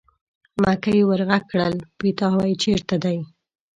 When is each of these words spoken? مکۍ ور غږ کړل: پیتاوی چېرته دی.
مکۍ 0.61 0.99
ور 1.07 1.21
غږ 1.29 1.43
کړل: 1.51 1.75
پیتاوی 1.99 2.53
چېرته 2.63 2.95
دی. 3.03 3.17